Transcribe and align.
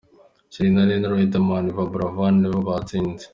Charly 0.51 0.69
na 0.73 0.83
Nina, 0.87 1.07
Riderman 1.13 1.61
na 1.65 1.71
Yvan 1.73 1.87
Buravan 1.91 2.35
nibo 2.41 2.59
batsinze. 2.67 3.25